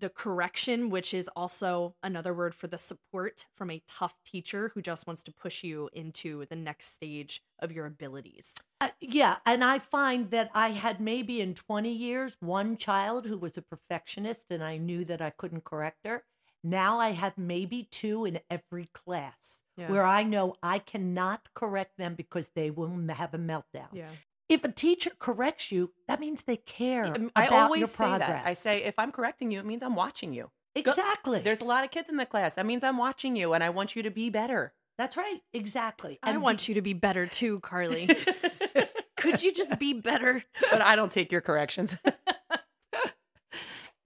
[0.00, 4.82] the correction, which is also another word for the support from a tough teacher who
[4.82, 8.54] just wants to push you into the next stage of your abilities.
[8.80, 9.36] Uh, yeah.
[9.44, 13.62] And I find that I had maybe in 20 years one child who was a
[13.62, 16.24] perfectionist and I knew that I couldn't correct her.
[16.64, 19.90] Now I have maybe two in every class Yeah.
[19.90, 23.88] where I know I cannot correct them because they will have a meltdown.
[23.92, 24.10] Yeah.
[24.48, 28.28] If a teacher corrects you, that means they care Um, about always your say progress.
[28.28, 28.46] that.
[28.46, 30.50] I say if I'm correcting you, it means I'm watching you.
[30.74, 31.40] Go- exactly.
[31.40, 32.54] There's a lot of kids in the class.
[32.54, 34.72] That means I'm watching you and I want you to be better.
[34.96, 35.40] That's right.
[35.52, 36.18] Exactly.
[36.22, 38.08] I want you to be better too, Carly.
[39.16, 40.44] Could you just be better?
[40.70, 41.96] but I don't take your corrections.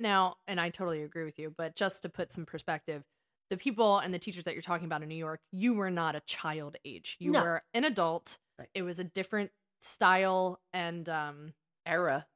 [0.03, 3.05] Now, and I totally agree with you, but just to put some perspective,
[3.51, 6.15] the people and the teachers that you're talking about in New York, you were not
[6.17, 7.17] a child age.
[7.21, 7.41] You No.
[7.41, 8.39] were an adult.
[8.59, 8.69] Right.
[8.75, 11.55] It was a different style and um
[11.87, 12.27] Era.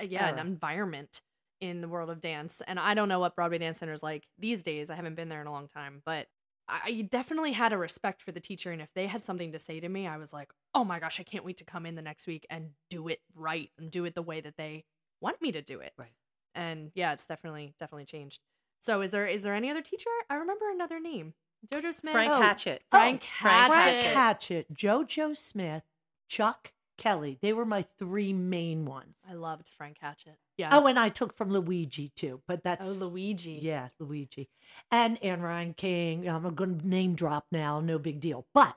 [0.00, 1.20] uh, yeah, an environment
[1.60, 2.62] in the world of dance.
[2.66, 4.90] And I don't know what Broadway Dance Center is like these days.
[4.90, 6.28] I haven't been there in a long time, but
[6.68, 8.70] I I definitely had a respect for the teacher.
[8.70, 11.20] And if they had something to say to me, I was like, oh my gosh,
[11.20, 14.04] I can't wait to come in the next week and do it right and do
[14.04, 14.84] it the way that they
[15.20, 15.92] want me to do it.
[15.98, 16.12] Right.
[16.54, 18.40] And yeah, it's definitely, definitely changed.
[18.80, 20.10] So is there is there any other teacher?
[20.28, 21.34] I remember another name.
[21.70, 22.12] Jojo Smith.
[22.12, 22.40] Frank Oh.
[22.40, 22.82] Hatchett.
[22.92, 24.00] Oh, Frank Frank Hatchett.
[24.00, 25.82] Frank Hatchett, JoJo Smith,
[26.28, 27.38] Chuck Kelly.
[27.42, 29.16] They were my three main ones.
[29.28, 30.38] I loved Frank Hatchett.
[30.56, 30.70] Yeah.
[30.72, 33.58] Oh, and I took from Luigi too, but that's oh, Luigi.
[33.62, 34.48] yeah, Luigi,
[34.90, 36.26] and Ann Reinking.
[36.28, 38.46] I'm going to name drop now, no big deal.
[38.54, 38.76] But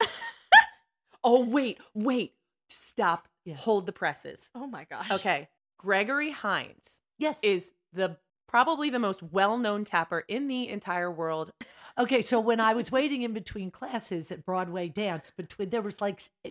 [1.24, 2.34] Oh, wait, wait.
[2.68, 3.28] Stop.
[3.44, 3.54] Yeah.
[3.56, 4.50] Hold the presses.
[4.54, 5.10] Oh my gosh.
[5.10, 5.48] Okay.
[5.78, 8.16] Gregory Hines yes, is the
[8.48, 11.52] probably the most well-known tapper in the entire world.
[11.98, 12.20] okay.
[12.20, 16.22] So when I was waiting in between classes at Broadway Dance, between there was like
[16.44, 16.50] eh,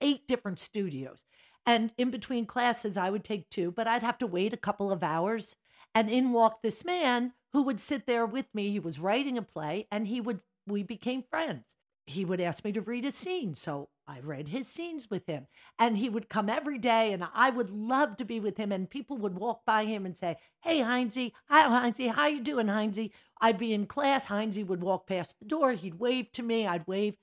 [0.00, 1.24] eight different studios,
[1.66, 4.90] and in between classes I would take two, but I'd have to wait a couple
[4.90, 5.56] of hours,
[5.94, 8.70] and in walked this man who would sit there with me.
[8.70, 11.76] He was writing a play, and he would we became friends.
[12.06, 15.46] He would ask me to read a scene, so I read his scenes with him.
[15.78, 18.72] And he would come every day, and I would love to be with him.
[18.72, 22.68] And people would walk by him and say, "Hey, Heinzie, hi, Heinzie, how you doing,
[22.68, 24.26] Heinzie?" I'd be in class.
[24.26, 25.72] Heinzie would walk past the door.
[25.72, 26.66] He'd wave to me.
[26.66, 27.16] I'd wave.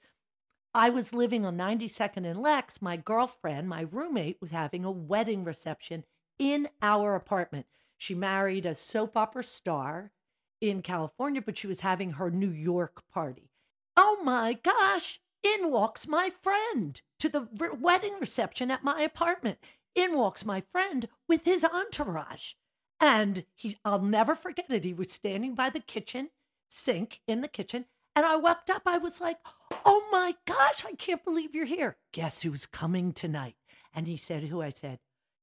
[0.74, 2.82] I was living on 92nd and Lex.
[2.82, 6.04] My girlfriend, my roommate, was having a wedding reception
[6.40, 7.68] in our apartment.
[7.98, 10.12] She married a soap opera star
[10.60, 13.52] in California, but she was having her New York party.
[13.96, 19.60] Oh my gosh, in walks my friend to the re- wedding reception at my apartment.
[19.96, 22.54] In walks my friend with his entourage.
[23.00, 24.84] And he I'll never forget it.
[24.84, 26.30] He was standing by the kitchen
[26.70, 27.86] sink in the kitchen.
[28.16, 28.84] And I walked up.
[28.86, 29.38] I was like,
[29.86, 31.98] oh my gosh, I can't believe you're here.
[32.12, 33.56] Guess who's coming tonight?
[33.94, 34.62] And he said, who?
[34.62, 35.00] I said,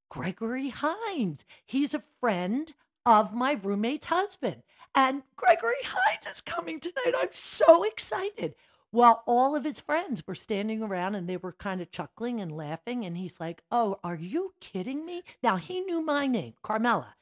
[0.08, 1.44] Gregory Hines.
[1.64, 2.72] He's a friend
[3.06, 4.62] of my roommate's husband.
[4.94, 7.14] And Gregory Hines is coming tonight.
[7.16, 8.54] I'm so excited.
[8.90, 12.56] While all of his friends were standing around and they were kind of chuckling and
[12.56, 13.04] laughing.
[13.04, 15.22] And he's like, Oh, are you kidding me?
[15.42, 17.14] Now he knew my name, Carmela,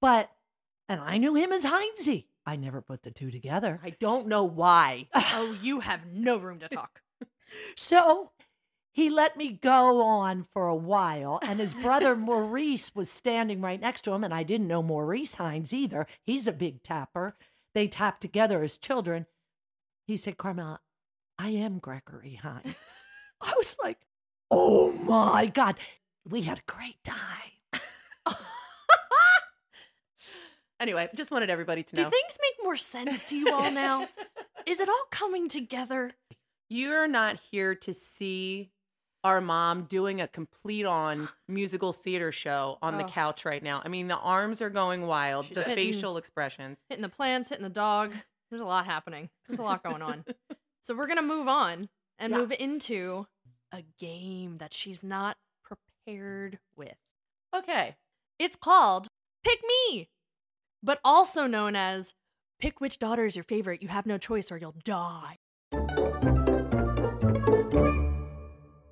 [0.00, 0.30] but,
[0.88, 2.26] and I knew him as Heinzie.
[2.46, 3.80] I never put the two together.
[3.84, 5.08] I don't know why.
[5.32, 7.02] Oh, you have no room to talk.
[7.76, 8.32] So
[8.92, 13.80] he let me go on for a while, and his brother Maurice was standing right
[13.80, 16.06] next to him, and I didn't know Maurice Hines either.
[16.22, 17.36] He's a big tapper.
[17.74, 19.26] They tapped together as children.
[20.06, 20.80] He said, Carmela,
[21.42, 23.06] I am Gregory Hines.
[23.40, 23.98] I was like,
[24.50, 25.76] oh my God.
[26.28, 27.16] We had a great time.
[30.78, 32.04] Anyway, just wanted everybody to know.
[32.04, 34.08] Do things make more sense to you all now?
[34.66, 36.12] Is it all coming together?
[36.70, 38.70] You're not here to see
[39.22, 43.08] our mom doing a complete on musical theater show on the Oh.
[43.08, 43.82] couch right now.
[43.84, 46.80] I mean, the arms are going wild, She's the hitting- facial expressions.
[46.88, 48.14] Hitting the plants, hitting the dog.
[48.50, 49.28] There's a lot happening.
[49.48, 50.24] There's a lot going on.
[50.82, 51.88] So we're gonna move on
[52.18, 52.38] and Yeah.
[52.38, 53.26] move into
[53.72, 56.96] a game that she's not prepared with.
[57.54, 57.96] Okay.
[58.38, 59.08] It's called
[59.44, 60.08] Pick Me,
[60.82, 62.14] but also known as
[62.58, 63.80] Pick which daughter is your favorite.
[63.82, 65.36] You have no choice or you'll die.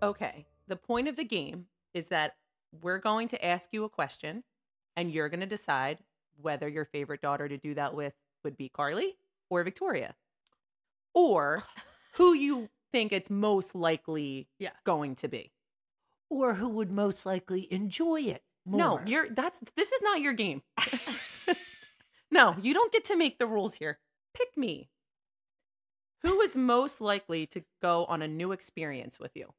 [0.03, 0.47] Okay.
[0.69, 2.37] The point of the game is that
[2.83, 4.45] we're going to ask you a question
[4.97, 5.99] and you're going to decide
[6.41, 9.17] whether your favorite daughter to do that with would be Carly
[9.51, 10.15] or Victoria
[11.15, 11.63] or
[12.15, 14.71] who you think it's most likely Yeah.
[14.85, 15.53] going to be.
[16.31, 18.79] Or who would most likely enjoy it more?
[18.79, 20.63] No, you're that's this is not your game.
[22.31, 23.99] no, you don't get to make the rules here.
[24.35, 24.91] Pick me.
[26.23, 29.55] Who is most likely to go on a new experience with you?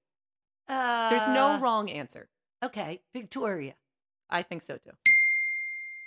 [0.68, 2.30] Uh, There's no wrong answer.
[2.64, 3.76] Okay, Victoria.
[4.30, 4.92] I think so too.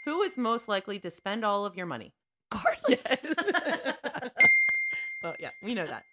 [0.05, 2.13] Who is most likely to spend all of your money?
[2.51, 2.99] Carly.
[5.23, 6.05] Well, yeah, we know that.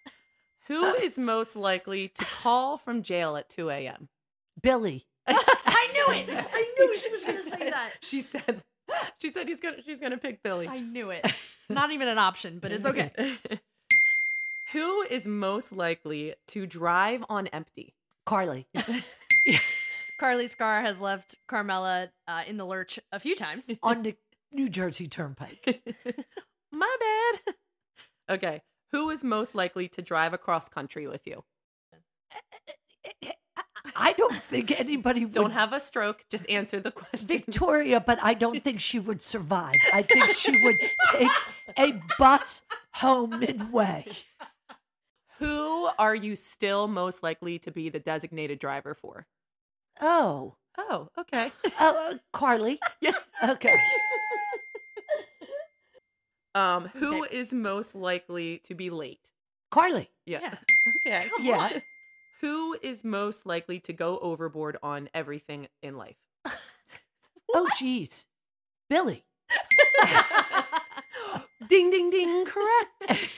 [0.68, 4.08] Who is most likely to call from jail at 2 a.m.?
[4.62, 5.06] Billy.
[5.26, 6.28] I knew it.
[6.52, 7.90] I knew she was going to say that.
[8.02, 8.62] She said
[9.18, 10.68] she said he's gonna she's gonna pick Billy.
[10.68, 11.26] I knew it.
[11.68, 13.10] Not even an option, but it's okay.
[14.72, 17.94] Who is most likely to drive on empty?
[18.24, 18.68] Carly.
[20.18, 23.70] Carly's car has left Carmela uh, in the lurch a few times.
[23.82, 24.16] on the
[24.52, 25.82] New Jersey Turnpike.
[26.70, 27.54] My bad.
[28.36, 28.62] Okay.
[28.92, 31.44] Who is most likely to drive across country with you?
[33.96, 35.32] I don't think anybody would.
[35.34, 36.24] Don't have a stroke.
[36.30, 37.28] Just answer the question.
[37.28, 39.74] Victoria, but I don't think she would survive.
[39.92, 40.76] I think she would
[41.10, 41.30] take
[41.78, 42.62] a bus
[42.94, 44.06] home midway.
[45.38, 49.26] Who are you still most likely to be the designated driver for?
[50.00, 51.52] Oh, Oh, okay.
[51.78, 52.78] uh, Carly.
[53.00, 53.12] yeah.
[53.42, 53.74] Okay.
[56.54, 59.30] Um, who is most likely to be late?
[59.70, 60.10] Carly.
[60.26, 60.40] Yeah.
[60.42, 60.54] Yeah.
[61.06, 61.28] Okay.
[61.40, 61.58] Yeah.
[61.58, 61.82] on.
[62.40, 66.16] Who is most likely to go overboard on everything in life?
[67.52, 68.28] Oh, geez.
[68.88, 69.24] Billy.
[71.68, 72.44] ding, ding, ding.
[72.46, 73.28] Correct.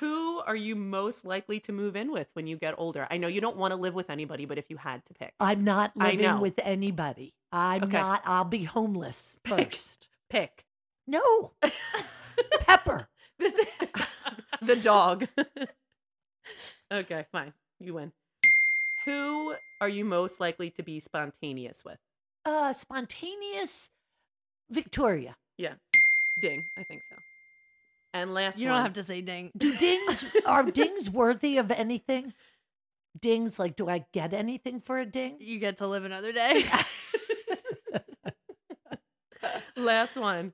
[0.00, 3.06] Who are you most likely to move in with when you get older?
[3.10, 5.32] I know you don't want to live with anybody, but if you had to pick,
[5.40, 7.32] I'm not living with anybody.
[7.52, 7.96] I'm Okay.
[7.98, 8.22] not.
[8.26, 9.72] I'll be homeless Pick.
[9.72, 10.08] first.
[10.28, 10.64] pick
[11.12, 11.50] No.
[12.60, 13.08] Pepper.
[13.38, 13.54] this.
[13.54, 13.66] is
[14.62, 15.28] the dog.
[16.92, 17.52] okay, fine.
[17.78, 18.12] You win.
[19.04, 21.98] Who are you most likely to be spontaneous with?
[22.46, 23.90] Uh, spontaneous
[24.70, 25.36] Victoria.
[25.58, 25.74] Yeah,
[26.40, 26.64] ding.
[26.78, 27.16] I think so.
[28.14, 29.52] And last, You don't have to say ding.
[29.56, 32.32] Do dings are dings worthy of anything?
[33.20, 35.36] Dings like do I get anything for a ding?
[35.40, 36.64] You get to live another day.
[39.76, 40.52] Last one.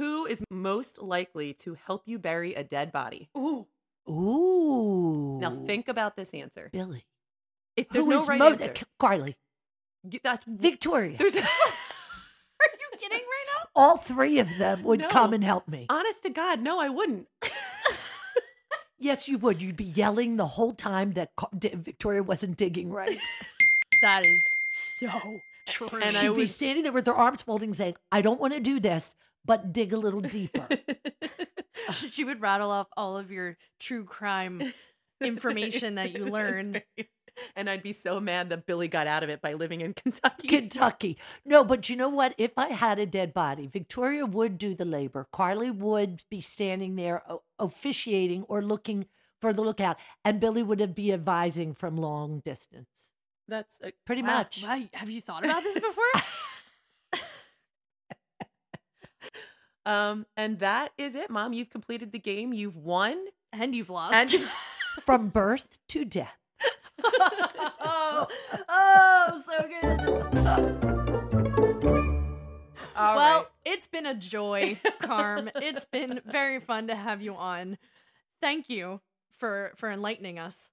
[0.00, 3.28] Who is most likely to help you bury a dead body?
[3.36, 3.66] Ooh.
[4.08, 5.38] Ooh.
[5.40, 6.70] Now think about this answer.
[6.72, 7.04] Billy.
[7.76, 8.72] It, there's Who no is right mo- answer.
[8.98, 9.36] Carly.
[10.02, 11.16] Y- That's Victoria.
[11.18, 13.68] there's Are you kidding right now?
[13.76, 15.08] All three of them would No.
[15.08, 15.86] come and help me.
[15.90, 17.28] honest to God, no, I wouldn't.
[19.02, 19.62] Yes, you would.
[19.62, 23.16] You'd be yelling the whole time that Car- D- Victoria wasn't digging right.
[24.02, 25.88] That is so true.
[26.02, 28.60] And She'd be would- standing there with her arms folding, saying, "I don't want to
[28.60, 30.68] do this, but dig a little deeper."
[31.92, 34.72] she would rattle off all of your true crime
[35.20, 36.82] information that you learn.
[37.56, 40.48] And I'd be so mad that Billy got out of it by living in Kentucky.
[40.48, 41.18] Kentucky.
[41.44, 42.34] No, but you know what?
[42.36, 45.26] If I had a dead body, Victoria would do the labor.
[45.32, 47.22] Carly would be standing there
[47.58, 49.06] officiating or looking
[49.40, 53.10] for the lookout, and Billy would be advising from long distance.
[53.48, 54.38] That's a, Pretty Wow.
[54.38, 54.64] much.
[54.66, 56.22] Wow, Have you thought about this before?
[59.86, 61.52] Um, and that is it, Mom.
[61.52, 62.52] You've completed the game.
[62.52, 63.16] You've won.
[63.52, 64.14] and you've lost.
[64.14, 64.30] And
[65.06, 66.36] From birth to death.
[67.02, 68.26] oh,
[68.68, 71.00] oh, so good.
[72.96, 73.46] All well, right.
[73.64, 75.48] it's been a joy, Carm.
[75.56, 77.78] it's been very fun to have you on.
[78.42, 79.00] Thank you
[79.38, 80.70] for for enlightening us.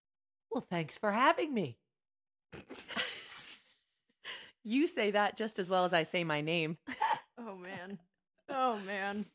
[0.51, 1.77] Well, thanks for having me.
[4.63, 6.77] you say that just as well as I say my name.
[7.38, 7.99] Oh man.
[8.49, 9.25] Oh man.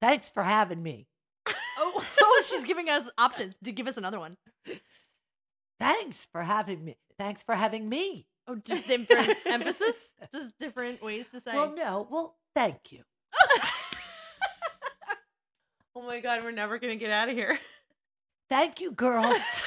[0.00, 1.06] Thanks for having me.
[1.78, 3.56] Oh, oh she's giving us options.
[3.64, 4.36] To give us another one.
[5.78, 6.96] Thanks for having me.
[7.18, 8.26] Thanks for having me.
[8.46, 9.96] Oh, just different emphasis?
[10.32, 11.54] Just different ways to say.
[11.54, 12.06] Well, no.
[12.10, 13.02] Well, thank you.
[15.96, 17.58] Oh my God, we're never going to get out of here.
[18.48, 19.62] Thank you, girls.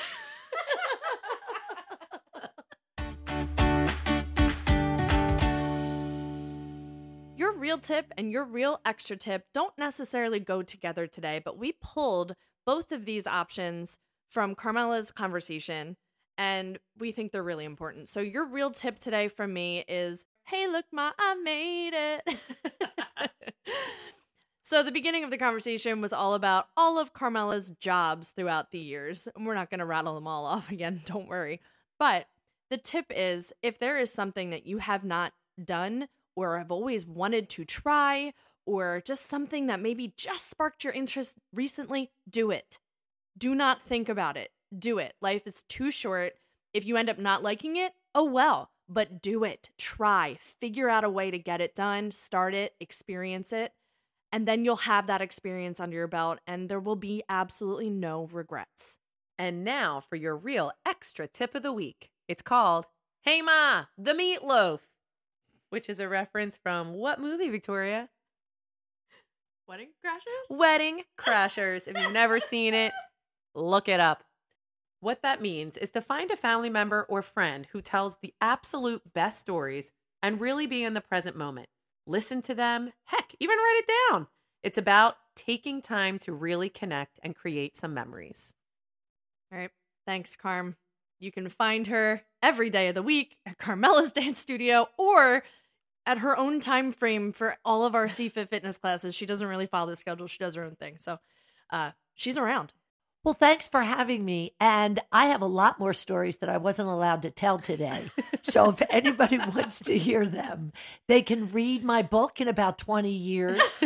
[7.74, 12.36] Real tip and your real extra tip don't necessarily go together today, but we pulled
[12.68, 13.98] both of these options
[14.30, 15.98] from Carmela's conversation
[16.38, 18.10] and we think they're really important.
[18.10, 22.38] So, your real tip today from me is hey, look, Ma, I made it.
[24.64, 28.80] so, the beginning of the conversation was all about all of Carmela's jobs throughout the
[28.80, 29.28] years.
[29.36, 31.60] And we're not going to rattle them all off again, don't worry.
[31.98, 32.28] But
[32.70, 37.06] the tip is if there is something that you have not done or have always
[37.06, 38.34] wanted to try,
[38.66, 42.80] or just something that maybe just sparked your interest recently, do it.
[43.38, 44.52] Do not think about it.
[44.78, 45.14] Do it.
[45.22, 46.34] Life is too short.
[46.74, 49.70] If you end up not liking it, oh well, but do it.
[49.78, 50.38] Try.
[50.40, 53.74] Figure out a way to get it done, start it, experience it,
[54.34, 58.28] and then you'll have that experience under your belt and there will be absolutely no
[58.32, 58.98] regrets.
[59.38, 62.10] And now for your real extra tip of the week.
[62.28, 62.86] It's called
[63.22, 64.80] Hey Ma, the Meatloaf,
[65.74, 68.08] which is a reference from what movie, Victoria?
[69.68, 70.56] Wedding Crashers?
[70.56, 71.88] Wedding Crashers.
[71.88, 72.92] if you've never seen it,
[73.56, 74.24] look it up.
[75.00, 79.02] What that means is to find a family member or friend who tells the absolute
[79.16, 81.70] best stories and really be in the present moment.
[82.06, 84.28] Listen to them, heck, even write it down.
[84.62, 88.54] It's about taking time to really connect and create some memories.
[89.52, 89.72] All right.
[90.06, 90.76] Thanks, Carm.
[91.20, 95.44] You can find her every day of the week at Carmela's Dance Studio or
[96.06, 99.16] at her own time frame for all of our CFIT fitness classes.
[99.16, 100.28] She doesn't really follow the schedule.
[100.28, 100.98] She does her own thing.
[101.00, 101.20] So
[101.70, 102.74] uh, she's around.
[103.24, 104.52] Well, thanks for having me.
[104.60, 108.04] And I have a lot more stories that I wasn't allowed to tell today.
[108.42, 110.74] so if anybody wants to hear them,
[111.08, 113.84] they can read my book in about 20 years,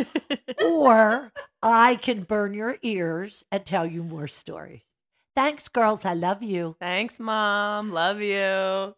[0.64, 4.82] or I can burn your ears and tell you more stories.
[5.36, 6.04] Thanks, girls.
[6.04, 6.74] I love you.
[6.80, 7.92] Thanks, Mom.
[7.92, 8.96] Love you.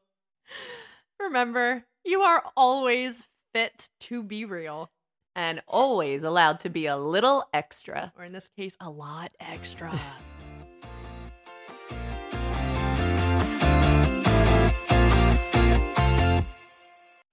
[1.20, 4.90] Remember, you are always fit to be real.
[5.36, 8.12] And always allowed to be a little extra.
[8.18, 9.96] Or in this case, a lot extra.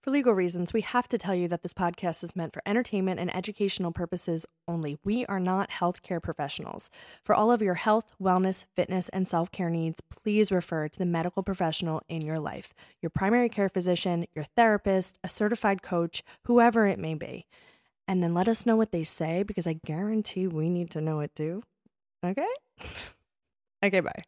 [0.07, 3.19] For legal reasons, we have to tell you that this podcast is meant for entertainment
[3.19, 4.95] and educational purposes only.
[5.03, 6.89] We are not healthcare professionals.
[7.25, 11.05] For all of your health, wellness, fitness, and self care needs, please refer to the
[11.05, 16.87] medical professional in your life your primary care physician, your therapist, a certified coach, whoever
[16.87, 17.45] it may be.
[18.07, 21.19] And then let us know what they say because I guarantee we need to know
[21.19, 21.63] it too.
[22.23, 22.47] Okay?
[23.83, 24.21] okay, bye.